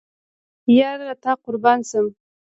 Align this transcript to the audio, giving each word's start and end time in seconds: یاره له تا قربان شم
یاره 0.77 1.03
له 1.09 1.15
تا 1.23 1.31
قربان 1.43 1.79
شم 1.89 2.05